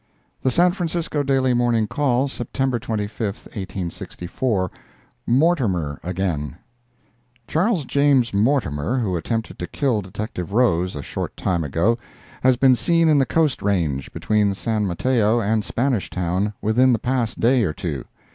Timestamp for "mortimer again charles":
5.27-7.85